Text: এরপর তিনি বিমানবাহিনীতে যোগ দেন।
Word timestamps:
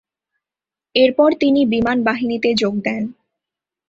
এরপর 0.95 1.29
তিনি 1.33 1.61
বিমানবাহিনীতে 1.65 2.49
যোগ 2.53 2.73
দেন। 2.83 3.03